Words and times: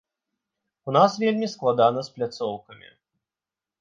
У 0.91 0.95
нас 0.95 1.11
вельмі 1.23 1.47
складана 1.53 1.99
з 2.07 2.17
пляцоўкамі. 2.19 2.89